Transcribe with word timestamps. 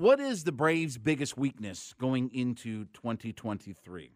What 0.00 0.18
is 0.18 0.44
the 0.44 0.52
Braves' 0.52 0.96
biggest 0.96 1.36
weakness 1.36 1.94
going 2.00 2.30
into 2.32 2.86
2023? 2.94 4.12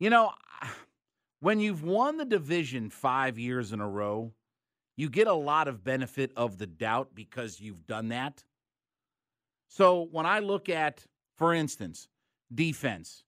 You 0.00 0.08
know, 0.08 0.32
when 1.40 1.60
you've 1.60 1.84
won 1.84 2.16
the 2.16 2.24
division 2.24 2.88
five 2.88 3.38
years 3.38 3.70
in 3.70 3.82
a 3.82 3.86
row, 3.86 4.32
you 4.96 5.10
get 5.10 5.26
a 5.26 5.34
lot 5.34 5.68
of 5.68 5.84
benefit 5.84 6.32
of 6.38 6.56
the 6.56 6.66
doubt 6.66 7.10
because 7.14 7.60
you've 7.60 7.86
done 7.86 8.08
that. 8.08 8.44
So 9.68 10.08
when 10.10 10.24
I 10.24 10.38
look 10.38 10.70
at, 10.70 11.04
for 11.36 11.52
instance, 11.52 12.08
defense, 12.54 13.24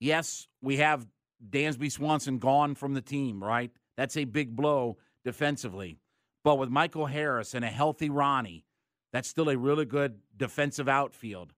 yes, 0.00 0.48
we 0.60 0.78
have 0.78 1.06
Dansby 1.48 1.92
Swanson 1.92 2.40
gone 2.40 2.74
from 2.74 2.94
the 2.94 3.00
team, 3.00 3.44
right? 3.44 3.70
That's 3.96 4.16
a 4.16 4.24
big 4.24 4.56
blow 4.56 4.96
defensively. 5.24 6.00
But 6.42 6.58
with 6.58 6.68
Michael 6.68 7.06
Harris 7.06 7.54
and 7.54 7.64
a 7.64 7.68
healthy 7.68 8.10
Ronnie, 8.10 8.64
that's 9.12 9.28
still 9.28 9.48
a 9.48 9.56
really 9.56 9.84
good 9.84 10.20
defensive 10.36 10.88
outfield. 10.88 11.52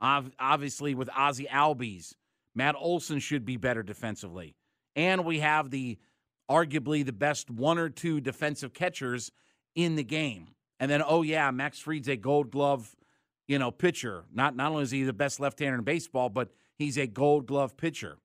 Obviously, 0.00 0.94
with 0.94 1.08
Ozzy 1.08 1.48
Albies, 1.48 2.14
Matt 2.54 2.76
Olson 2.78 3.18
should 3.18 3.44
be 3.44 3.56
better 3.56 3.82
defensively. 3.82 4.54
And 4.94 5.24
we 5.24 5.40
have 5.40 5.70
the 5.70 5.98
arguably 6.50 7.04
the 7.04 7.12
best 7.12 7.50
one 7.50 7.78
or 7.78 7.88
two 7.88 8.20
defensive 8.20 8.72
catchers 8.72 9.30
in 9.74 9.96
the 9.96 10.04
game. 10.04 10.48
And 10.80 10.90
then, 10.90 11.02
oh 11.04 11.22
yeah, 11.22 11.50
Max 11.50 11.78
Fried's 11.78 12.08
a 12.08 12.16
gold 12.16 12.50
glove 12.50 12.96
you 13.48 13.58
know, 13.58 13.70
pitcher. 13.70 14.24
Not 14.32 14.54
not 14.54 14.70
only 14.70 14.84
is 14.84 14.90
he 14.90 15.02
the 15.02 15.12
best 15.12 15.40
left-hander 15.40 15.78
in 15.78 15.84
baseball, 15.84 16.28
but 16.28 16.50
he's 16.76 16.98
a 16.98 17.06
Gold 17.06 17.46
Glove 17.46 17.76
pitcher. 17.76 18.18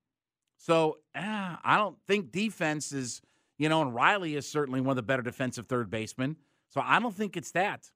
So 0.58 0.98
eh, 1.14 1.56
I 1.64 1.76
don't 1.78 1.96
think 2.06 2.30
defense 2.30 2.92
is, 2.92 3.20
you 3.58 3.68
know, 3.68 3.82
and 3.82 3.94
Riley 3.94 4.36
is 4.36 4.46
certainly 4.46 4.80
one 4.80 4.90
of 4.90 4.96
the 4.96 5.02
better 5.02 5.22
defensive 5.22 5.66
third 5.66 5.90
basemen. 5.90 6.36
So 6.68 6.80
I 6.84 7.00
don't 7.00 7.14
think 7.14 7.36
it's 7.36 7.50
that. 7.52 7.90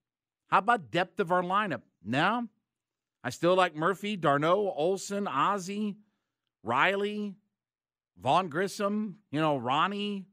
How 0.48 0.58
about 0.58 0.90
depth 0.90 1.20
of 1.20 1.30
our 1.30 1.42
lineup? 1.42 1.82
Now, 2.04 2.48
I 3.22 3.30
still 3.30 3.54
like 3.54 3.76
Murphy, 3.76 4.16
d'Arnaud, 4.16 4.72
Olson, 4.76 5.26
Ozzy, 5.26 5.96
Riley, 6.62 7.34
Vaughn 8.20 8.48
Grissom, 8.48 9.18
you 9.30 9.40
know, 9.40 9.56
Ronnie, 9.56 10.26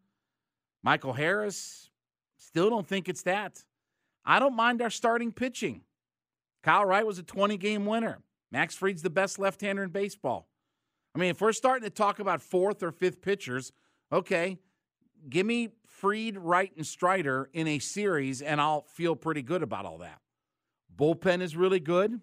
Michael 0.83 1.13
Harris. 1.13 1.89
Still 2.37 2.69
don't 2.69 2.87
think 2.87 3.09
it's 3.09 3.23
that. 3.23 3.63
I 4.23 4.39
don't 4.39 4.55
mind 4.55 4.81
our 4.81 4.89
starting 4.89 5.31
pitching. 5.31 5.81
Kyle 6.63 6.85
Wright 6.85 7.05
was 7.05 7.19
a 7.19 7.23
20 7.23 7.57
game 7.57 7.85
winner. 7.85 8.19
Max 8.51 8.75
Fried's 8.75 9.01
the 9.01 9.09
best 9.09 9.37
left 9.37 9.61
hander 9.61 9.83
in 9.83 9.89
baseball. 9.89 10.47
I 11.13 11.19
mean, 11.19 11.29
if 11.29 11.41
we're 11.41 11.53
starting 11.53 11.83
to 11.83 11.89
talk 11.89 12.19
about 12.19 12.41
fourth 12.41 12.81
or 12.81 12.91
fifth 12.91 13.21
pitchers, 13.21 13.71
okay, 14.11 14.57
give 15.29 15.45
me 15.45 15.69
Fried, 15.87 16.37
Wright, 16.37 16.71
and 16.75 16.85
Strider 16.85 17.49
in 17.53 17.67
a 17.67 17.79
series, 17.79 18.41
and 18.41 18.59
I'll 18.59 18.83
feel 18.83 19.15
pretty 19.15 19.41
good 19.41 19.63
about 19.63 19.85
all 19.85 19.99
that. 19.99 20.19
Bullpen 20.95 21.41
is 21.41 21.55
really 21.55 21.79
good. 21.79 22.19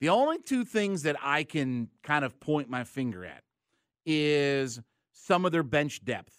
The 0.00 0.08
only 0.10 0.38
two 0.38 0.64
things 0.64 1.02
that 1.02 1.16
I 1.22 1.44
can 1.44 1.88
kind 2.02 2.24
of 2.24 2.38
point 2.40 2.70
my 2.70 2.84
finger 2.84 3.24
at 3.24 3.42
is 4.06 4.80
some 5.12 5.44
of 5.44 5.52
their 5.52 5.62
bench 5.62 6.04
depth. 6.04 6.34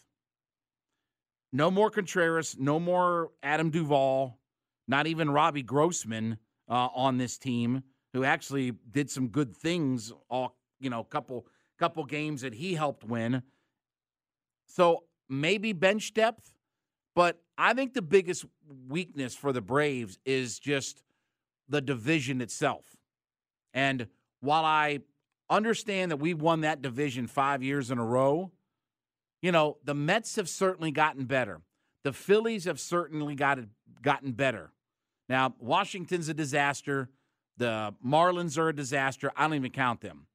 No 1.52 1.70
more 1.70 1.90
Contreras, 1.90 2.56
no 2.59 2.80
more 2.80 3.32
Adam 3.44 3.70
Duvall, 3.70 4.40
not 4.88 5.08
even 5.08 5.30
Robbie 5.30 5.64
Grossman 5.64 6.38
uh, 6.70 6.90
on 6.94 7.18
this 7.18 7.38
team 7.38 7.84
who 8.14 8.24
actually 8.24 8.72
did 8.92 9.09
some 9.09 9.28
good 9.28 9.56
things 9.56 10.12
all 10.30 10.58
you 10.80 10.90
know 10.90 11.03
couple 11.03 11.48
couple 11.78 12.03
games 12.06 12.42
that 12.42 12.53
he 12.53 12.74
helped 12.74 13.03
win 13.03 13.42
so 14.66 15.03
maybe 15.29 15.73
bench 15.73 16.13
depth 16.13 16.53
but 17.16 17.41
i 17.57 17.73
think 17.73 17.94
the 17.94 18.01
biggest 18.01 18.45
weakness 18.88 19.35
for 19.35 19.53
the 19.53 19.62
braves 19.62 20.17
is 20.25 20.59
just 20.59 21.03
the 21.67 21.81
division 21.81 22.41
itself 22.41 22.97
and 23.73 24.07
while 24.41 24.66
i 24.66 25.00
understand 25.50 26.12
that 26.12 26.17
we 26.17 26.34
won 26.34 26.62
that 26.62 26.81
division 26.81 27.28
5 27.28 27.63
years 27.63 27.91
in 27.91 27.97
a 27.97 28.06
row 28.06 28.51
you 29.41 29.51
know 29.51 29.78
the 29.84 29.95
mets 29.95 30.35
have 30.35 30.50
certainly 30.50 30.91
gotten 30.91 31.25
better 31.25 31.61
the 32.03 32.13
phillies 32.13 32.66
have 32.66 32.79
certainly 32.79 33.35
got 33.35 33.59
gotten 34.01 34.31
better 34.31 34.72
now, 35.29 35.53
Washington's 35.59 36.28
a 36.28 36.34
disaster. 36.34 37.07
The 37.57 37.94
Marlins 38.06 38.57
are 38.57 38.69
a 38.69 38.75
disaster. 38.75 39.31
I 39.38 39.44
don't 39.44 39.53
even 39.53 39.72
count 39.72 40.01
them. 40.01 40.25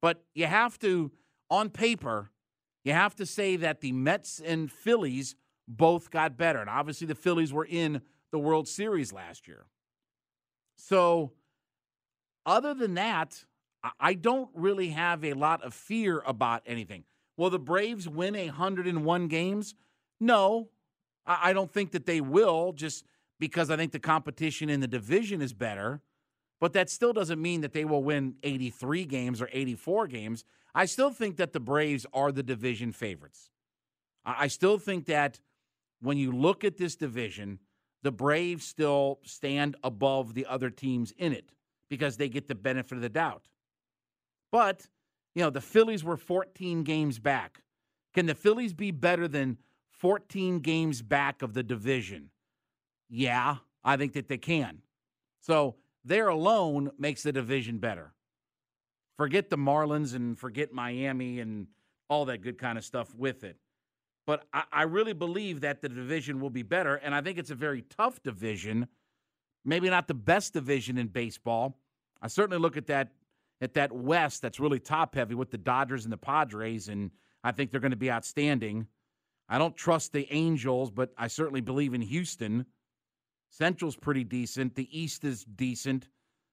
But 0.00 0.22
you 0.34 0.46
have 0.46 0.78
to, 0.78 1.10
on 1.50 1.68
paper, 1.68 2.30
you 2.84 2.92
have 2.92 3.14
to 3.16 3.26
say 3.26 3.56
that 3.56 3.80
the 3.80 3.92
Mets 3.92 4.40
and 4.44 4.70
Phillies 4.70 5.36
both 5.68 6.10
got 6.10 6.36
better. 6.36 6.60
And 6.60 6.70
obviously, 6.70 7.06
the 7.06 7.14
Phillies 7.14 7.52
were 7.52 7.66
in 7.66 8.00
the 8.32 8.38
World 8.38 8.68
Series 8.68 9.12
last 9.12 9.46
year. 9.46 9.66
So, 10.76 11.32
other 12.46 12.74
than 12.74 12.94
that, 12.94 13.44
I 13.98 14.14
don't 14.14 14.50
really 14.54 14.90
have 14.90 15.24
a 15.24 15.34
lot 15.34 15.62
of 15.62 15.74
fear 15.74 16.22
about 16.26 16.62
anything. 16.66 17.04
Will 17.36 17.50
the 17.50 17.58
Braves 17.58 18.08
win 18.08 18.34
101 18.34 19.28
games? 19.28 19.74
No, 20.20 20.68
I 21.26 21.52
don't 21.52 21.72
think 21.72 21.92
that 21.92 22.06
they 22.06 22.20
will. 22.20 22.72
Just 22.72 23.04
because 23.38 23.70
I 23.70 23.76
think 23.76 23.92
the 23.92 23.98
competition 23.98 24.68
in 24.68 24.80
the 24.80 24.88
division 24.88 25.40
is 25.40 25.52
better. 25.52 26.02
But 26.60 26.74
that 26.74 26.90
still 26.90 27.14
doesn't 27.14 27.40
mean 27.40 27.62
that 27.62 27.72
they 27.72 27.86
will 27.86 28.04
win 28.04 28.34
83 28.42 29.06
games 29.06 29.40
or 29.40 29.48
84 29.50 30.08
games. 30.08 30.44
I 30.74 30.84
still 30.86 31.10
think 31.10 31.36
that 31.36 31.52
the 31.52 31.60
Braves 31.60 32.06
are 32.12 32.32
the 32.32 32.42
division 32.42 32.92
favorites. 32.92 33.50
I 34.24 34.48
still 34.48 34.78
think 34.78 35.06
that 35.06 35.40
when 36.00 36.16
you 36.16 36.32
look 36.32 36.64
at 36.64 36.76
this 36.76 36.96
division, 36.96 37.58
the 38.02 38.12
Braves 38.12 38.64
still 38.64 39.18
stand 39.24 39.76
above 39.82 40.34
the 40.34 40.46
other 40.46 40.70
teams 40.70 41.12
in 41.16 41.32
it 41.32 41.52
because 41.88 42.16
they 42.16 42.28
get 42.28 42.48
the 42.48 42.54
benefit 42.54 42.96
of 42.96 43.02
the 43.02 43.08
doubt. 43.08 43.48
But, 44.52 44.88
you 45.34 45.42
know, 45.42 45.50
the 45.50 45.60
Phillies 45.60 46.04
were 46.04 46.16
14 46.16 46.82
games 46.82 47.18
back. 47.18 47.62
Can 48.14 48.26
the 48.26 48.34
Phillies 48.34 48.72
be 48.72 48.90
better 48.90 49.28
than 49.28 49.58
14 49.90 50.60
games 50.60 51.02
back 51.02 51.42
of 51.42 51.54
the 51.54 51.62
division? 51.62 52.30
Yeah, 53.08 53.56
I 53.84 53.96
think 53.96 54.12
that 54.14 54.28
they 54.28 54.38
can. 54.38 54.78
So 55.40 55.76
there 56.04 56.28
alone 56.28 56.90
makes 56.98 57.22
the 57.22 57.32
division 57.32 57.78
better. 57.78 58.12
Forget 59.20 59.50
the 59.50 59.58
Marlins 59.58 60.14
and 60.14 60.38
forget 60.38 60.72
Miami 60.72 61.40
and 61.40 61.66
all 62.08 62.24
that 62.24 62.40
good 62.40 62.56
kind 62.56 62.78
of 62.78 62.84
stuff 62.86 63.14
with 63.14 63.44
it. 63.44 63.58
But 64.26 64.46
I, 64.50 64.62
I 64.72 64.82
really 64.84 65.12
believe 65.12 65.60
that 65.60 65.82
the 65.82 65.90
division 65.90 66.40
will 66.40 66.48
be 66.48 66.62
better. 66.62 66.94
And 66.94 67.14
I 67.14 67.20
think 67.20 67.36
it's 67.36 67.50
a 67.50 67.54
very 67.54 67.82
tough 67.82 68.22
division. 68.22 68.88
Maybe 69.62 69.90
not 69.90 70.08
the 70.08 70.14
best 70.14 70.54
division 70.54 70.96
in 70.96 71.08
baseball. 71.08 71.76
I 72.22 72.28
certainly 72.28 72.58
look 72.58 72.78
at 72.78 72.86
that 72.86 73.10
at 73.60 73.74
that 73.74 73.92
West 73.92 74.40
that's 74.40 74.58
really 74.58 74.80
top 74.80 75.14
heavy 75.14 75.34
with 75.34 75.50
the 75.50 75.58
Dodgers 75.58 76.04
and 76.06 76.12
the 76.14 76.16
Padres, 76.16 76.88
and 76.88 77.10
I 77.44 77.52
think 77.52 77.70
they're 77.70 77.78
going 77.78 77.90
to 77.90 77.98
be 77.98 78.10
outstanding. 78.10 78.86
I 79.50 79.58
don't 79.58 79.76
trust 79.76 80.14
the 80.14 80.32
Angels, 80.32 80.90
but 80.90 81.12
I 81.18 81.26
certainly 81.26 81.60
believe 81.60 81.92
in 81.92 82.00
Houston. 82.00 82.64
Central's 83.50 83.96
pretty 83.96 84.24
decent. 84.24 84.76
The 84.76 84.88
East 84.98 85.24
is 85.24 85.44
decent. 85.44 86.08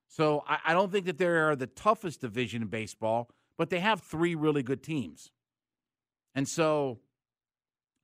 So 0.07 0.44
I, 0.48 0.59
I 0.68 0.74
don't 0.74 0.92
think 0.92 1.06
that 1.06 1.18
they 1.18 1.25
are 1.25 1.56
the 1.56 1.68
toughest 1.68 2.21
division 2.21 2.62
in 2.62 2.68
baseball, 2.68 3.30
but 3.57 3.69
they 3.69 3.80
have 3.80 4.01
three 4.01 4.36
really 4.36 4.63
good 4.63 4.83
teams. 4.83 5.31
And 6.36 6.48
so 6.48 7.00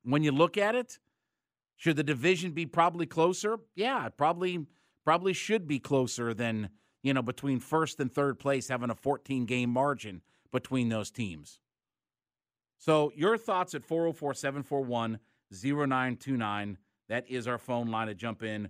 when 0.04 0.24
you 0.24 0.32
look 0.32 0.58
at 0.58 0.76
it, 0.76 1.00
should 1.76 1.96
the 1.96 2.04
division 2.04 2.52
be 2.52 2.66
probably 2.66 3.06
closer? 3.06 3.58
Yeah, 3.76 4.10
probably 4.10 4.66
probably 5.06 5.34
should 5.34 5.68
be 5.68 5.80
closer 5.80 6.34
than, 6.34 6.70
you 7.02 7.14
know, 7.14 7.22
between 7.22 7.60
first 7.60 8.00
and 8.00 8.12
third 8.12 8.40
place 8.40 8.70
having 8.70 8.90
a 8.90 8.96
14 8.96 9.46
game 9.46 9.70
margin 9.70 10.22
between 10.52 10.90
those 10.90 11.12
teams. 11.12 11.60
So 12.78 13.12
your 13.16 13.38
thoughts 13.38 13.76
at 13.76 13.84
404 13.84 14.34
741 14.34 15.20
0929. 15.52 16.78
That 17.10 17.30
is 17.30 17.48
our 17.48 17.58
phone 17.58 17.88
line 17.88 18.08
to 18.08 18.16
jump 18.16 18.44
in. 18.44 18.70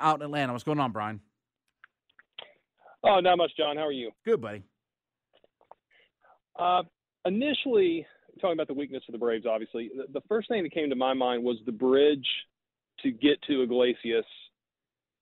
Out 0.00 0.16
in 0.16 0.22
Atlanta. 0.22 0.52
What's 0.52 0.64
going 0.64 0.80
on, 0.80 0.92
Brian? 0.92 1.20
Oh, 3.04 3.20
not 3.20 3.38
much, 3.38 3.52
John. 3.56 3.76
How 3.76 3.86
are 3.86 3.92
you? 3.92 4.10
Good, 4.24 4.40
buddy. 4.40 4.62
Uh, 6.58 6.82
initially, 7.24 8.06
talking 8.40 8.54
about 8.54 8.68
the 8.68 8.74
weakness 8.74 9.02
of 9.08 9.12
the 9.12 9.18
Braves, 9.18 9.46
obviously, 9.46 9.90
the, 9.96 10.12
the 10.12 10.26
first 10.28 10.48
thing 10.48 10.62
that 10.64 10.72
came 10.72 10.90
to 10.90 10.96
my 10.96 11.14
mind 11.14 11.44
was 11.44 11.58
the 11.64 11.72
bridge 11.72 12.26
to 13.02 13.10
get 13.10 13.40
to 13.42 13.62
Iglesias 13.62 14.24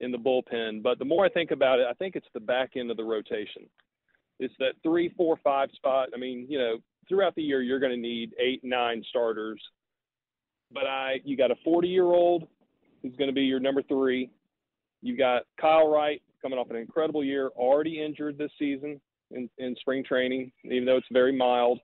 in 0.00 0.11
the 0.11 0.19
bullpen. 0.19 0.82
But 0.82 0.99
the 0.99 1.05
more 1.05 1.25
I 1.25 1.28
think 1.28 1.50
about 1.50 1.78
it, 1.78 1.87
I 1.88 1.93
think 1.94 2.17
it's 2.17 2.26
the 2.32 2.40
back 2.40 2.73
end 2.76 2.90
of 2.90 2.96
the 2.96 3.05
rotation. 3.05 3.69
It's 4.38 4.55
that 4.58 4.75
three, 4.82 5.12
four, 5.17 5.38
five 5.43 5.70
spot. 5.75 6.08
I 6.14 6.19
mean, 6.19 6.46
you 6.49 6.58
know, 6.58 6.76
throughout 7.08 7.34
the 7.34 7.43
year 7.43 7.62
you're 7.62 7.81
going 7.81 7.93
to 7.93 7.99
need 7.99 8.34
eight, 8.38 8.62
nine 8.62 9.02
starters. 9.08 9.61
But 10.73 10.84
I, 10.84 11.20
you 11.25 11.37
got 11.37 11.50
a 11.50 11.56
40 11.64 11.88
year 11.88 12.05
old 12.05 12.46
who's 13.02 13.17
going 13.17 13.28
to 13.28 13.34
be 13.34 13.43
your 13.43 13.61
number 13.61 13.82
three. 13.82 14.31
You 15.06 15.16
got 15.16 15.42
Kyle 15.60 15.88
Wright 15.88 16.20
coming 16.42 16.58
off 16.58 16.68
an 16.70 16.76
incredible 16.76 17.22
year, 17.22 17.50
already 17.56 18.02
injured 18.02 18.38
this 18.38 18.50
season 18.58 19.00
in, 19.30 19.48
in 19.58 19.76
spring 19.80 20.02
training, 20.04 20.50
even 20.64 20.84
though 20.84 20.96
it's 20.96 21.06
very 21.12 21.36
mild. 21.36 21.78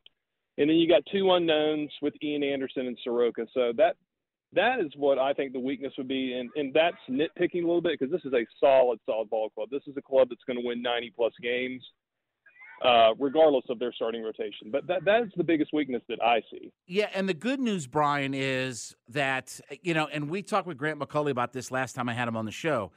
And 0.59 0.69
then 0.69 0.77
you 0.77 0.89
got 0.89 1.03
two 1.11 1.33
unknowns 1.33 1.91
with 2.03 2.15
Ian 2.23 2.43
Anderson 2.43 2.87
and 2.89 2.99
Soroka. 3.05 3.47
So 3.55 3.73
that 3.77 3.97
that 4.55 4.81
is 4.81 4.93
what 4.97 5.19
I 5.19 5.33
think 5.33 5.53
the 5.53 5.61
weakness 5.61 5.93
would 5.97 6.09
be, 6.09 6.35
and 6.35 6.51
and 6.57 6.75
that's 6.75 6.97
nitpicking 7.09 7.63
a 7.63 7.67
little 7.67 7.81
bit 7.81 7.99
because 7.99 8.13
this 8.13 8.25
is 8.25 8.33
a 8.35 8.45
solid, 8.61 8.99
solid 9.07 9.31
ball 9.31 9.51
club. 9.51 9.69
This 9.71 9.83
is 9.87 9.97
a 9.97 10.03
club 10.03 10.29
that's 10.29 10.43
going 10.47 10.59
to 10.61 10.67
win 10.67 10.83
90 10.83 11.13
plus 11.17 11.33
games, 11.43 11.83
uh, 12.85 13.15
regardless 13.19 13.65
of 13.71 13.79
their 13.79 13.93
starting 13.95 14.23
rotation. 14.23 14.71
But 14.71 14.87
that 14.89 15.05
that 15.07 15.23
is 15.23 15.31
the 15.37 15.45
biggest 15.45 15.73
weakness 15.73 16.03
that 16.09 16.23
I 16.23 16.43
see. 16.51 16.71
Yeah, 16.87 17.09
and 17.15 17.29
the 17.29 17.35
good 17.35 17.61
news, 17.61 17.87
Brian, 17.87 18.35
is 18.35 18.95
that 19.09 19.59
you 19.81 19.95
know, 19.95 20.07
and 20.13 20.29
we 20.29 20.43
talked 20.43 20.67
with 20.67 20.77
Grant 20.77 20.99
McAuley 20.99 21.31
about 21.31 21.55
this 21.55 21.71
last 21.71 21.95
time 21.95 22.11
I 22.11 22.13
had 22.13 22.29
him 22.29 22.37
on 22.37 22.45
the 22.45 22.53
show, 22.53 22.93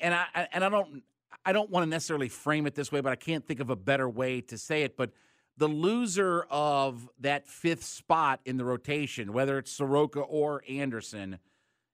and 0.00 0.14
I 0.14 0.48
and 0.52 0.64
I 0.64 0.68
don't 0.68 1.02
I 1.44 1.52
don't 1.52 1.70
want 1.70 1.84
to 1.84 1.90
necessarily 1.90 2.28
frame 2.28 2.66
it 2.66 2.74
this 2.74 2.92
way, 2.92 3.00
but 3.00 3.12
I 3.12 3.16
can't 3.16 3.46
think 3.46 3.60
of 3.60 3.70
a 3.70 3.76
better 3.76 4.08
way 4.08 4.40
to 4.42 4.58
say 4.58 4.82
it, 4.82 4.96
but 4.96 5.10
the 5.56 5.68
loser 5.68 6.46
of 6.50 7.08
that 7.20 7.46
fifth 7.46 7.84
spot 7.84 8.40
in 8.44 8.56
the 8.56 8.64
rotation, 8.64 9.32
whether 9.32 9.58
it's 9.58 9.70
Soroka 9.70 10.20
or 10.20 10.62
Anderson, 10.68 11.38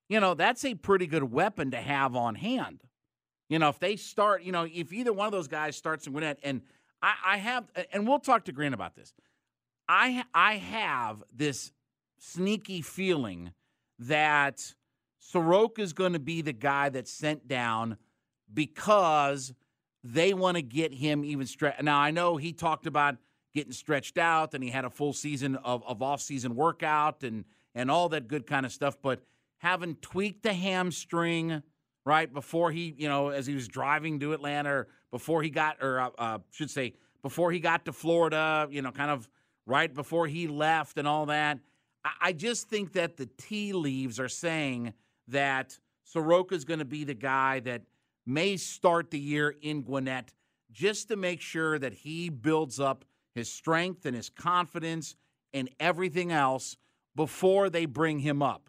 you 0.08 0.20
know, 0.20 0.34
that's 0.34 0.64
a 0.64 0.74
pretty 0.74 1.06
good 1.06 1.24
weapon 1.24 1.72
to 1.72 1.78
have 1.78 2.14
on 2.14 2.36
hand. 2.36 2.82
You 3.48 3.58
know, 3.58 3.68
if 3.68 3.78
they 3.78 3.96
start, 3.96 4.42
you 4.42 4.52
know, 4.52 4.66
if 4.72 4.92
either 4.92 5.12
one 5.12 5.26
of 5.26 5.32
those 5.32 5.48
guys 5.48 5.76
starts 5.76 6.06
in 6.06 6.12
Gwinnett, 6.12 6.38
and 6.42 6.62
I, 7.02 7.14
I 7.24 7.36
have, 7.38 7.64
and 7.92 8.06
we'll 8.06 8.18
talk 8.18 8.44
to 8.44 8.52
Grant 8.52 8.74
about 8.74 8.94
this. 8.94 9.12
I 9.88 10.24
I 10.34 10.56
have 10.56 11.22
this 11.32 11.72
sneaky 12.18 12.82
feeling 12.82 13.52
that 13.98 14.74
Soroka 15.28 15.82
is 15.82 15.92
going 15.92 16.12
to 16.12 16.20
be 16.20 16.40
the 16.40 16.52
guy 16.52 16.88
that's 16.88 17.10
sent 17.10 17.48
down 17.48 17.96
because 18.52 19.52
they 20.04 20.32
want 20.32 20.56
to 20.56 20.62
get 20.62 20.94
him 20.94 21.24
even 21.24 21.46
stretched. 21.46 21.82
Now 21.82 21.98
I 21.98 22.12
know 22.12 22.36
he 22.36 22.52
talked 22.52 22.86
about 22.86 23.16
getting 23.52 23.72
stretched 23.72 24.18
out, 24.18 24.54
and 24.54 24.62
he 24.62 24.70
had 24.70 24.84
a 24.84 24.90
full 24.90 25.12
season 25.12 25.56
of, 25.56 25.82
of 25.84 26.00
off-season 26.00 26.54
workout 26.54 27.24
and 27.24 27.44
and 27.74 27.90
all 27.90 28.08
that 28.10 28.28
good 28.28 28.46
kind 28.46 28.64
of 28.64 28.72
stuff. 28.72 28.96
But 29.02 29.20
having 29.58 29.96
tweaked 29.96 30.44
the 30.44 30.54
hamstring 30.54 31.62
right 32.04 32.32
before 32.32 32.70
he, 32.70 32.94
you 32.96 33.08
know, 33.08 33.30
as 33.30 33.46
he 33.46 33.54
was 33.54 33.66
driving 33.66 34.20
to 34.20 34.32
Atlanta, 34.32 34.70
or 34.70 34.88
before 35.10 35.42
he 35.42 35.50
got, 35.50 35.82
or 35.82 36.00
uh, 36.00 36.10
uh, 36.18 36.38
should 36.52 36.70
say, 36.70 36.94
before 37.22 37.50
he 37.50 37.58
got 37.58 37.84
to 37.86 37.92
Florida, 37.92 38.68
you 38.70 38.80
know, 38.80 38.92
kind 38.92 39.10
of 39.10 39.28
right 39.66 39.92
before 39.92 40.28
he 40.28 40.46
left 40.46 40.98
and 40.98 41.08
all 41.08 41.26
that. 41.26 41.58
I, 42.04 42.10
I 42.20 42.32
just 42.32 42.68
think 42.68 42.92
that 42.92 43.16
the 43.16 43.28
tea 43.36 43.72
leaves 43.72 44.20
are 44.20 44.28
saying 44.28 44.94
that 45.28 45.78
Soroka's 46.04 46.64
going 46.64 46.78
to 46.78 46.84
be 46.84 47.04
the 47.04 47.14
guy 47.14 47.60
that 47.60 47.82
may 48.24 48.56
start 48.56 49.10
the 49.10 49.18
year 49.18 49.54
in 49.62 49.82
Gwinnett 49.82 50.32
just 50.72 51.08
to 51.08 51.16
make 51.16 51.40
sure 51.40 51.78
that 51.78 51.92
he 51.92 52.28
builds 52.28 52.80
up 52.80 53.04
his 53.34 53.50
strength 53.50 54.06
and 54.06 54.16
his 54.16 54.28
confidence 54.28 55.16
and 55.52 55.70
everything 55.80 56.32
else 56.32 56.76
before 57.14 57.70
they 57.70 57.86
bring 57.86 58.18
him 58.20 58.42
up. 58.42 58.68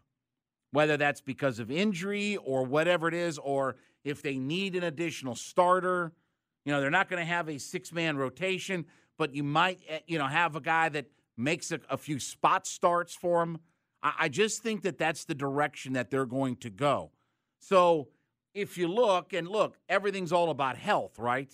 Whether 0.71 0.97
that's 0.97 1.21
because 1.21 1.59
of 1.59 1.71
injury 1.71 2.37
or 2.37 2.63
whatever 2.63 3.07
it 3.07 3.13
is, 3.13 3.37
or 3.37 3.77
if 4.03 4.21
they 4.21 4.37
need 4.37 4.75
an 4.75 4.83
additional 4.83 5.35
starter. 5.35 6.13
You 6.65 6.71
know, 6.71 6.81
they're 6.81 6.89
not 6.89 7.09
going 7.09 7.21
to 7.21 7.25
have 7.25 7.49
a 7.49 7.57
six 7.57 7.91
man 7.91 8.17
rotation, 8.17 8.85
but 9.17 9.33
you 9.33 9.43
might, 9.43 9.79
eh, 9.87 9.99
you 10.07 10.17
know, 10.17 10.27
have 10.27 10.55
a 10.55 10.61
guy 10.61 10.89
that 10.89 11.07
makes 11.35 11.71
a, 11.71 11.79
a 11.89 11.97
few 11.97 12.19
spot 12.19 12.65
starts 12.65 13.13
for 13.13 13.39
them. 13.41 13.59
I, 14.03 14.13
I 14.21 14.29
just 14.29 14.61
think 14.63 14.83
that 14.83 14.97
that's 14.97 15.25
the 15.25 15.35
direction 15.35 15.93
that 15.93 16.09
they're 16.09 16.25
going 16.25 16.57
to 16.57 16.69
go. 16.69 17.11
So 17.59 18.09
if 18.53 18.77
you 18.77 18.87
look 18.87 19.33
and 19.33 19.47
look, 19.47 19.77
everything's 19.87 20.31
all 20.31 20.49
about 20.49 20.77
health, 20.77 21.19
right? 21.19 21.51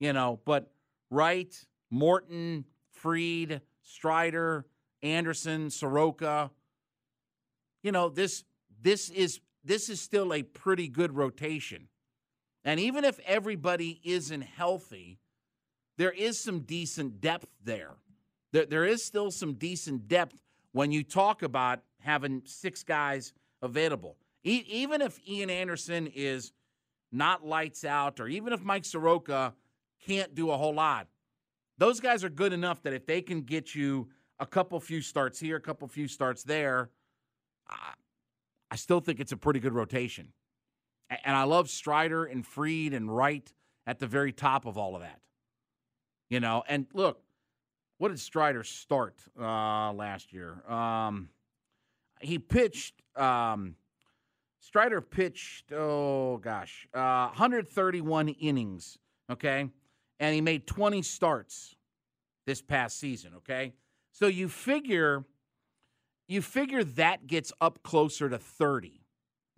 You 0.00 0.12
know, 0.12 0.40
but 0.44 0.72
Wright, 1.10 1.54
Morton, 1.90 2.64
Fried, 2.90 3.60
Strider, 3.82 4.66
Anderson, 5.02 5.70
Soroka. 5.70 6.50
You 7.82 7.92
know, 7.92 8.08
this 8.08 8.44
this 8.80 9.10
is 9.10 9.40
this 9.64 9.88
is 9.88 10.00
still 10.00 10.32
a 10.32 10.42
pretty 10.42 10.88
good 10.88 11.14
rotation. 11.14 11.88
And 12.64 12.78
even 12.78 13.04
if 13.04 13.18
everybody 13.26 14.00
isn't 14.04 14.42
healthy, 14.42 15.18
there 15.98 16.12
is 16.12 16.38
some 16.38 16.60
decent 16.60 17.20
depth 17.20 17.48
there. 17.62 17.96
There, 18.52 18.66
there 18.66 18.84
is 18.84 19.04
still 19.04 19.30
some 19.30 19.54
decent 19.54 20.08
depth 20.08 20.40
when 20.72 20.92
you 20.92 21.02
talk 21.02 21.42
about 21.42 21.80
having 22.00 22.42
six 22.44 22.82
guys 22.82 23.32
available. 23.60 24.16
E- 24.44 24.64
even 24.66 25.00
if 25.00 25.18
Ian 25.26 25.50
Anderson 25.50 26.08
is 26.08 26.52
not 27.12 27.46
lights 27.46 27.84
out, 27.84 28.18
or 28.20 28.28
even 28.28 28.52
if 28.52 28.62
Mike 28.62 28.84
Soroka 28.84 29.54
can't 30.06 30.34
do 30.34 30.50
a 30.50 30.56
whole 30.56 30.74
lot, 30.74 31.06
those 31.78 32.00
guys 32.00 32.24
are 32.24 32.30
good 32.30 32.52
enough 32.52 32.82
that 32.82 32.92
if 32.92 33.06
they 33.06 33.22
can 33.22 33.42
get 33.42 33.74
you 33.74 34.08
a 34.40 34.46
couple 34.46 34.78
few 34.80 35.00
starts 35.00 35.38
here, 35.38 35.56
a 35.56 35.60
couple 35.60 35.86
few 35.88 36.08
starts 36.08 36.42
there, 36.42 36.90
I 38.70 38.76
still 38.76 39.00
think 39.00 39.20
it's 39.20 39.32
a 39.32 39.36
pretty 39.36 39.60
good 39.60 39.74
rotation. 39.74 40.28
And 41.10 41.36
I 41.36 41.44
love 41.44 41.68
Strider 41.68 42.24
and 42.24 42.46
Fried 42.46 42.94
and 42.94 43.14
Wright 43.14 43.52
at 43.86 43.98
the 43.98 44.06
very 44.06 44.32
top 44.32 44.64
of 44.64 44.78
all 44.78 44.96
of 44.96 45.02
that. 45.02 45.20
You 46.30 46.40
know, 46.40 46.64
and 46.66 46.86
look, 46.94 47.22
what 48.02 48.08
did 48.08 48.18
Strider 48.18 48.64
start 48.64 49.14
uh, 49.40 49.92
last 49.92 50.32
year? 50.32 50.68
Um, 50.68 51.28
he 52.20 52.36
pitched. 52.36 53.00
Um, 53.14 53.76
Strider 54.58 55.00
pitched. 55.00 55.70
Oh 55.70 56.38
gosh, 56.38 56.88
uh, 56.92 57.26
131 57.28 58.30
innings. 58.30 58.98
Okay, 59.30 59.68
and 60.18 60.34
he 60.34 60.40
made 60.40 60.66
20 60.66 61.00
starts 61.02 61.76
this 62.44 62.60
past 62.60 62.98
season, 62.98 63.34
okay? 63.36 63.72
So 64.10 64.26
you 64.26 64.48
figure 64.48 65.24
you 66.26 66.42
figure 66.42 66.82
that 66.82 67.28
gets 67.28 67.52
up 67.60 67.84
closer 67.84 68.28
to 68.28 68.38
30. 68.38 69.04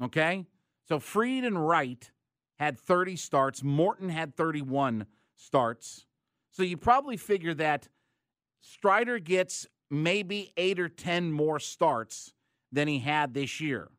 Okay? 0.03 0.45
So 0.87 0.99
Fried 0.99 1.45
and 1.45 1.67
Wright 1.67 2.11
had 2.59 2.79
30 2.79 3.17
starts, 3.17 3.63
Morton 3.63 4.11
had 4.11 4.37
31 4.37 5.07
starts. 5.35 6.05
So 6.51 6.63
you 6.63 6.77
probably 6.77 7.17
figure 7.17 7.55
that 7.55 7.89
Strider 8.67 9.19
gets 9.19 9.67
maybe 9.91 10.53
8 10.57 10.81
or 10.81 10.89
10 10.89 11.31
more 11.31 11.61
starts 11.61 12.33
than 12.73 12.89
he 12.89 12.99
had 12.99 13.35
this 13.35 13.61
year. 13.61 13.91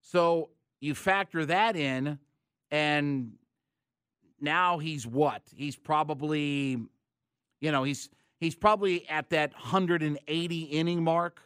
So 0.00 0.50
you 0.80 0.94
factor 0.94 1.44
that 1.46 1.74
in 1.74 2.20
and 2.70 3.32
now 4.40 4.78
he's 4.78 5.06
what? 5.06 5.42
He's 5.52 5.76
probably, 5.76 6.78
you 7.60 7.72
know, 7.72 7.82
he's 7.82 8.08
he's 8.38 8.54
probably 8.54 9.08
at 9.08 9.30
that 9.30 9.52
180 9.54 10.60
inning 10.62 11.02
mark. 11.02 11.42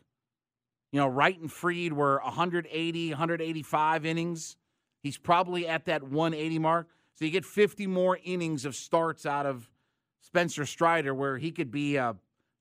You 0.93 1.01
know, 1.01 1.09
Wright 1.09 1.39
and 1.41 1.51
Fried 1.51 1.95
were 1.95 2.21
180, 2.23 3.09
185 3.09 4.07
innings. 4.07 4.57
He's 5.03 5.17
probably 5.17 5.67
at 5.67 5.87
that 5.87 6.03
180 6.03 6.59
mark. 6.59 6.89
So 7.15 7.25
you 7.25 7.31
get 7.31 7.47
50 7.47 7.87
more 7.87 8.19
innings 8.23 8.65
of 8.65 8.77
starts 8.77 9.25
out 9.25 9.47
of 9.47 9.71
Spencer 10.25 10.67
Strider, 10.67 11.15
where 11.15 11.39
he 11.39 11.53
could 11.53 11.71
be 11.71 11.97
a 11.97 12.17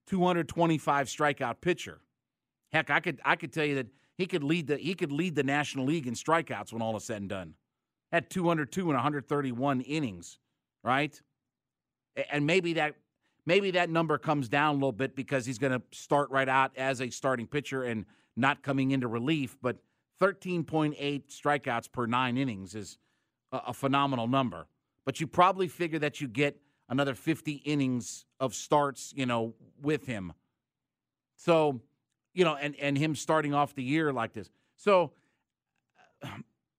225 0.08 1.08
strikeout 1.08 1.62
pitcher. 1.62 2.02
Heck, 2.72 2.90
I 2.90 3.00
could 3.00 3.22
I 3.24 3.36
could 3.36 3.54
tell 3.54 3.66
you 3.66 3.76
that 3.76 3.88
he 4.18 4.26
could 4.26 4.44
lead 4.44 4.68
the 4.68 4.78
he 4.78 4.94
could 4.96 5.12
lead 5.12 5.36
the 5.36 5.44
National 5.44 5.86
League 5.86 6.08
in 6.08 6.14
strikeouts 6.14 6.74
when 6.74 6.82
all 6.82 6.96
is 6.98 7.06
said 7.06 7.22
and 7.22 7.30
done 7.30 7.54
had 8.14 8.30
202 8.30 8.82
and 8.82 8.90
131 8.90 9.82
innings, 9.82 10.38
right? 10.84 11.20
And 12.32 12.46
maybe 12.46 12.74
that 12.74 12.94
maybe 13.48 13.72
that 13.72 13.90
number 13.90 14.20
comes 14.20 14.48
down 14.48 14.70
a 14.70 14.78
little 14.78 14.92
bit 14.92 15.16
because 15.16 15.48
he's 15.48 15.58
going 15.58 15.74
to 15.74 15.82
start 15.92 16.30
right 16.30 16.48
out 16.48 16.72
as 16.78 17.02
a 17.02 17.10
starting 17.10 17.48
pitcher 17.48 17.84
and 17.84 18.06
not 18.38 18.62
coming 18.62 18.92
into 18.92 19.08
relief. 19.08 19.58
But 19.64 19.78
13.8 20.22 21.24
strikeouts 21.28 21.92
per 21.92 22.06
nine 22.06 22.38
innings 22.38 22.76
is 22.76 23.00
a, 23.52 23.62
a 23.68 23.74
phenomenal 23.74 24.28
number. 24.28 24.68
But 25.06 25.20
you 25.20 25.26
probably 25.26 25.68
figure 25.68 26.00
that 26.00 26.22
you 26.22 26.28
get 26.28 26.60
another 26.94 27.16
50 27.16 27.54
innings 27.66 28.26
of 28.40 28.54
starts, 28.54 29.14
you 29.16 29.26
know, 29.26 29.56
with 29.82 30.06
him. 30.06 30.34
So, 31.36 31.82
you 32.34 32.46
know, 32.46 32.56
and, 32.56 32.76
and 32.80 32.98
him 32.98 33.16
starting 33.16 33.54
off 33.54 33.74
the 33.74 33.84
year 33.84 34.14
like 34.14 34.34
this. 34.34 34.50
So 34.78 35.12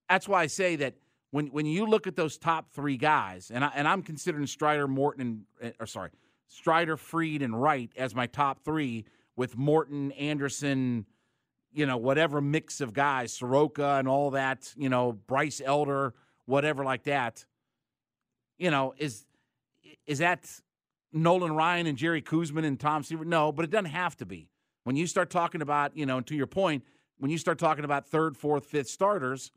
that's 0.09 0.29
why 0.29 0.43
I 0.43 0.47
say 0.47 0.77
that 0.77 0.95
when 1.33 1.49
when 1.49 1.67
you 1.67 1.87
look 1.87 2.07
at 2.07 2.15
those 2.15 2.39
top 2.39 2.71
three 2.73 2.97
guys, 2.97 3.51
and 3.53 3.65
I, 3.65 3.73
and 3.75 3.89
I'm 3.89 4.03
considering 4.03 4.47
Strider, 4.47 4.87
Morton, 4.87 5.47
and 5.61 5.73
eh, 5.73 5.77
or 5.81 5.87
sorry, 5.87 6.11
Strider, 6.47 6.97
Fried, 6.97 7.43
and 7.43 7.61
Wright 7.61 7.91
as 7.97 8.15
my 8.15 8.27
top 8.27 8.65
three, 8.65 9.05
with 9.35 9.57
Morton, 9.57 10.13
Anderson, 10.13 11.07
you 11.73 11.87
know, 11.87 11.97
whatever 11.97 12.41
mix 12.41 12.81
of 12.81 12.93
guys, 12.93 13.33
Soroka, 13.33 13.97
and 13.99 14.07
all 14.07 14.31
that, 14.31 14.73
you 14.77 14.89
know, 14.89 15.13
Bryce 15.13 15.61
Elder, 15.65 16.15
whatever 16.47 16.85
like 16.85 17.03
that. 17.03 17.45
You 18.57 18.71
know, 18.71 18.95
is 18.97 19.27
is 20.07 20.19
that 20.19 20.49
Nolan 21.13 21.55
Ryan 21.55 21.87
and 21.87 21.97
Jerry 21.97 22.23
Koosman 22.23 22.65
and 22.65 22.79
Tom 22.79 23.03
Seaver? 23.03 23.25
No, 23.25 23.53
but 23.53 23.65
it 23.65 23.71
doesn't 23.71 23.87
have 23.87 24.17
to 24.19 24.27
be. 24.27 24.49
When 24.85 24.97
you 24.97 25.07
start 25.07 25.31
talking 25.31 25.63
about, 25.63 25.97
you 25.97 26.07
know, 26.07 26.21
to 26.21 26.35
your 26.35 26.47
point, 26.47 26.85
when 27.19 27.31
you 27.31 27.39
start 27.39 27.59
talking 27.59 27.85
about 27.85 28.07
third, 28.07 28.37
fourth, 28.37 28.67
fifth 28.67 28.89
starters, 28.89 29.51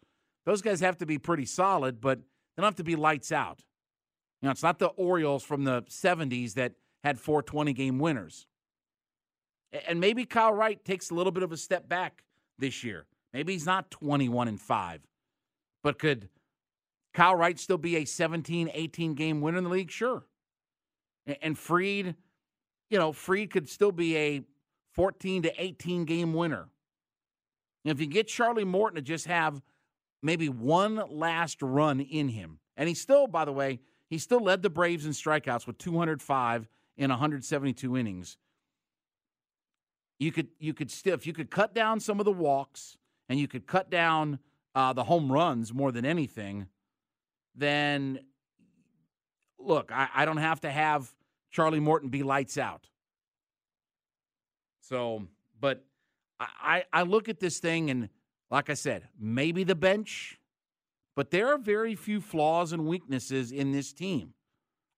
those 0.46 0.62
guys 0.62 0.80
have 0.80 0.98
to 0.98 1.06
be 1.06 1.18
pretty 1.18 1.46
solid, 1.46 2.00
but 2.00 2.20
they 2.20 2.62
don't 2.62 2.66
have 2.66 2.76
to 2.76 2.84
be 2.84 2.96
lights 2.96 3.32
out. 3.32 3.64
You 4.42 4.48
know, 4.48 4.52
it's 4.52 4.64
not 4.64 4.80
the 4.80 4.88
Orioles 4.88 5.44
from 5.44 5.64
the 5.64 5.82
70s 5.84 6.54
that 6.54 6.74
had 7.04 7.20
420 7.20 7.74
game 7.74 8.00
winners. 8.00 8.48
And 9.88 10.00
maybe 10.00 10.26
Kyle 10.26 10.54
Wright 10.54 10.84
takes 10.86 11.10
a 11.10 11.14
little 11.14 11.32
bit 11.32 11.44
of 11.44 11.52
a 11.52 11.58
step 11.58 11.90
back 11.90 12.24
this 12.58 12.84
year. 12.84 13.06
Maybe 13.34 13.54
he's 13.54 13.66
not 13.66 13.92
21 13.92 14.48
and 14.48 14.62
5. 14.62 15.02
But 15.84 16.00
could 16.00 16.30
Kyle 17.18 17.36
Wright 17.36 17.58
still 17.60 17.80
be 17.80 17.96
a 17.96 18.06
17, 18.06 18.70
18 18.72 19.16
game 19.16 19.42
winner 19.42 19.58
in 19.58 19.64
the 19.64 19.72
league? 19.72 19.90
Sure. 19.90 20.24
And 21.42 21.58
Fried, 21.58 22.14
you 22.92 23.00
know, 23.00 23.12
Fried 23.12 23.50
could 23.50 23.68
still 23.68 23.92
be 23.92 24.16
a 24.16 24.44
14 24.94 25.42
to 25.42 25.52
18 25.58 26.06
game 26.06 26.36
winner. 26.36 26.68
if 27.84 28.00
you 28.00 28.06
get 28.06 28.28
Charlie 28.28 28.66
Morton 28.66 28.98
to 28.98 29.02
just 29.02 29.26
have 29.26 29.64
maybe 30.22 30.48
one 30.48 31.02
last 31.10 31.64
run 31.64 32.02
in 32.02 32.30
him, 32.30 32.60
and 32.76 32.88
he 32.88 32.94
still, 32.94 33.26
by 33.26 33.46
the 33.46 33.52
way, 33.52 33.80
he 34.12 34.20
still 34.20 34.44
led 34.44 34.62
the 34.62 34.70
Braves 34.70 35.08
in 35.08 35.12
strikeouts 35.12 35.66
with 35.66 35.80
205 35.80 36.68
in 36.98 37.10
172 37.10 37.98
innings. 37.98 38.38
You 40.20 40.32
could 40.32 40.50
you 40.60 40.76
could 40.76 40.92
still 40.92 41.16
if 41.16 41.26
you 41.26 41.34
could 41.34 41.50
cut 41.50 41.74
down 41.74 42.00
some 42.00 42.20
of 42.20 42.26
the 42.26 42.32
walks 42.32 42.96
and 43.28 43.40
you 43.40 43.48
could 43.48 43.66
cut 43.66 43.90
down 43.90 44.38
uh, 44.76 44.94
the 44.94 45.06
home 45.06 45.32
runs 45.32 45.74
more 45.74 45.92
than 45.92 46.06
anything, 46.06 46.68
then 47.58 48.20
look, 49.60 49.92
I, 49.92 50.08
I 50.14 50.26
don't 50.26 50.38
have 50.38 50.62
to 50.62 50.72
have 50.72 51.12
Charlie 51.52 51.80
Morton 51.80 52.10
be 52.10 52.24
lights 52.24 52.58
out. 52.58 52.88
So, 54.82 55.28
but 55.60 55.84
I, 56.40 56.86
I 56.94 57.02
look 57.02 57.28
at 57.28 57.40
this 57.40 57.60
thing 57.60 57.90
and 57.90 58.10
like 58.50 58.70
I 58.70 58.76
said, 58.76 59.08
maybe 59.20 59.64
the 59.64 59.76
bench, 59.76 60.40
but 61.16 61.32
there 61.32 61.50
are 61.50 61.58
very 61.58 61.96
few 61.96 62.22
flaws 62.22 62.72
and 62.72 62.86
weaknesses 62.86 63.52
in 63.52 63.72
this 63.72 63.92
team. 63.92 64.34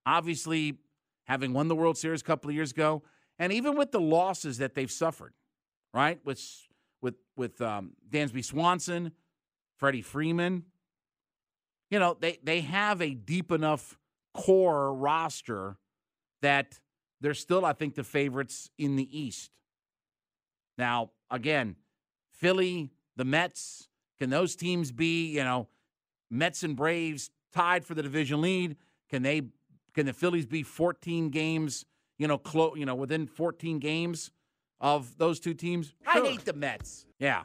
Obviously, 0.06 0.78
having 1.26 1.54
won 1.54 1.68
the 1.68 1.76
World 1.76 1.98
Series 1.98 2.22
a 2.22 2.24
couple 2.24 2.50
of 2.50 2.56
years 2.56 2.72
ago, 2.72 3.04
and 3.40 3.52
even 3.54 3.78
with 3.78 3.92
the 3.92 4.00
losses 4.02 4.58
that 4.60 4.76
they've 4.76 4.92
suffered, 4.92 5.34
right? 5.94 6.20
With 6.26 6.44
with 7.02 7.16
with 7.36 7.62
um, 7.62 7.94
Dansby 8.10 8.44
Swanson, 8.44 9.14
Freddie 9.78 10.02
Freeman, 10.02 10.66
you 11.90 12.00
know 12.00 12.18
they 12.20 12.40
they 12.44 12.62
have 12.62 13.02
a 13.02 13.14
deep 13.14 13.52
enough 13.52 13.98
core 14.34 14.94
roster 14.94 15.78
that 16.42 16.80
they're 17.22 17.34
still, 17.34 17.66
I 17.66 17.74
think, 17.74 17.96
the 17.96 18.04
favorites 18.04 18.70
in 18.78 18.96
the 18.96 19.18
East. 19.18 19.52
Now, 20.78 21.12
again, 21.30 21.76
Philly, 22.32 22.92
the 23.18 23.26
Mets, 23.26 23.90
can 24.18 24.30
those 24.30 24.56
teams 24.56 24.92
be, 24.92 25.36
you 25.36 25.44
know, 25.44 25.68
Mets 26.32 26.64
and 26.64 26.76
Braves 26.76 27.32
tied 27.54 27.84
for 27.84 27.94
the 27.94 28.04
division 28.04 28.42
lead? 28.42 28.78
Can 29.10 29.24
they 29.24 29.44
can 29.94 30.06
the 30.06 30.14
Phillies 30.14 30.46
be 30.46 30.64
14 30.64 31.30
games, 31.30 31.86
you 32.18 32.28
know, 32.28 32.38
close, 32.38 32.78
you 32.78 32.86
know, 32.86 32.96
within 32.96 33.28
14 33.28 33.80
games 33.80 34.32
of 34.80 35.18
those 35.18 35.40
two 35.40 35.54
teams? 35.54 35.94
Sure. 36.14 36.24
I 36.24 36.28
hate 36.30 36.46
the 36.46 36.54
Mets. 36.54 37.06
Yeah. 37.20 37.44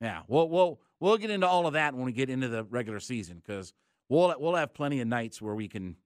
Yeah. 0.00 0.22
We'll 0.28 0.48
we'll 0.48 0.80
we'll 1.00 1.16
get 1.16 1.30
into 1.30 1.46
all 1.46 1.66
of 1.66 1.74
that 1.74 1.94
when 1.94 2.04
we 2.04 2.12
get 2.12 2.30
into 2.30 2.48
the 2.48 2.64
regular 2.64 3.00
season 3.00 3.42
cuz 3.46 3.72
we'll 4.08 4.34
we'll 4.38 4.54
have 4.54 4.74
plenty 4.74 5.00
of 5.00 5.08
nights 5.08 5.40
where 5.40 5.54
we 5.54 5.68
can 5.68 5.96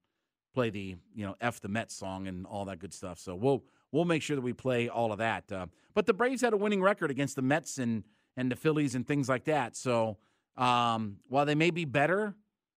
play 0.53 0.71
the, 0.71 0.97
you 1.15 1.27
know, 1.27 1.37
F 1.41 1.61
the 1.61 1.69
Mets 1.69 1.95
song 1.95 2.27
and 2.27 2.47
all 2.47 2.65
that 2.67 2.79
good 2.79 2.93
stuff. 2.93 3.19
So 3.19 3.35
we'll 3.35 3.65
we'll 3.91 4.05
make 4.05 4.23
sure 4.23 4.37
that 4.37 4.43
we 4.43 4.53
play 4.53 4.89
all 4.89 5.13
of 5.13 5.19
that. 5.19 5.51
Uh, 5.51 5.67
but 5.95 6.07
the 6.07 6.15
Braves 6.15 6.43
had 6.43 6.53
a 6.53 6.57
winning 6.57 6.83
record 6.83 7.11
against 7.11 7.37
the 7.37 7.43
Mets 7.43 7.79
and 7.79 8.05
and 8.37 8.51
the 8.51 8.57
Phillies 8.57 8.95
and 8.95 9.07
things 9.07 9.29
like 9.29 9.45
that. 9.45 9.77
So 9.77 10.19
um, 10.57 11.19
while 11.29 11.47
they 11.47 11.55
may 11.55 11.71
be 11.71 11.85
better, 11.85 12.35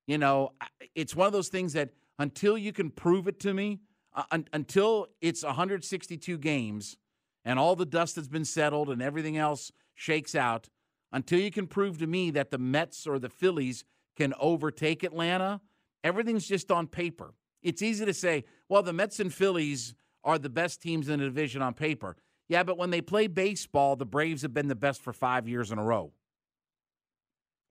you 0.08 0.18
know, 0.18 0.52
it's 0.94 1.16
one 1.16 1.28
of 1.28 1.34
those 1.34 1.50
things 1.50 1.74
that 1.74 1.90
until 2.20 2.58
you 2.58 2.72
can 2.72 2.90
prove 2.90 3.28
it 3.28 3.40
to 3.42 3.54
me, 3.54 3.80
uh, 4.14 4.24
un- 4.32 4.48
until 4.54 5.08
it's 5.22 5.44
162 5.44 6.38
games 6.38 6.98
and 7.44 7.60
all 7.60 7.76
the 7.76 7.86
dust 7.86 8.16
has 8.16 8.28
been 8.28 8.46
settled 8.46 8.90
and 8.90 9.02
everything 9.02 9.38
else 9.38 9.72
shakes 9.94 10.36
out, 10.36 10.70
until 11.16 11.40
you 11.40 11.50
can 11.50 11.66
prove 11.66 11.98
to 11.98 12.08
me 12.08 12.30
that 12.30 12.52
the 12.52 12.58
Mets 12.58 13.08
or 13.08 13.20
the 13.20 13.30
Phillies 13.30 13.86
can 14.18 14.34
overtake 14.38 15.02
Atlanta, 15.02 15.62
everything's 16.04 16.46
just 16.46 16.70
on 16.74 16.88
paper. 16.88 17.34
It's 17.64 17.82
easy 17.82 18.06
to 18.06 18.14
say, 18.14 18.44
well, 18.68 18.84
the 18.84 18.92
Mets 18.92 19.22
and 19.22 19.34
Phillies 19.34 19.96
are 20.26 20.38
the 20.38 20.50
best 20.50 20.82
teams 20.82 21.08
in 21.08 21.20
the 21.20 21.26
division 21.26 21.62
on 21.62 21.74
paper. 21.74 22.18
Yeah, 22.50 22.64
but 22.64 22.78
when 22.78 22.90
they 22.90 23.00
play 23.00 23.28
baseball, 23.28 23.96
the 23.96 24.06
Braves 24.06 24.42
have 24.42 24.54
been 24.54 24.68
the 24.68 24.76
best 24.76 25.02
for 25.02 25.14
five 25.14 25.48
years 25.48 25.72
in 25.72 25.78
a 25.78 25.84
row. 25.84 26.12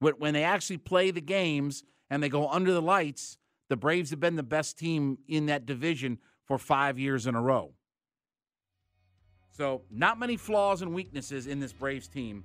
When 0.00 0.32
they 0.32 0.42
actually 0.42 0.78
play 0.78 1.10
the 1.10 1.20
games 1.20 1.84
and 2.08 2.22
they 2.22 2.30
go 2.30 2.48
under 2.48 2.72
the 2.72 2.80
lights, 2.80 3.36
the 3.68 3.76
Braves 3.76 4.08
have 4.08 4.20
been 4.20 4.36
the 4.36 4.42
best 4.42 4.78
team 4.78 5.18
in 5.28 5.46
that 5.46 5.66
division 5.66 6.18
for 6.46 6.56
five 6.56 6.98
years 6.98 7.26
in 7.26 7.34
a 7.34 7.42
row. 7.42 7.74
So, 9.50 9.82
not 9.90 10.18
many 10.18 10.38
flaws 10.38 10.80
and 10.80 10.94
weaknesses 10.94 11.46
in 11.46 11.60
this 11.60 11.74
Braves 11.74 12.08
team. 12.08 12.44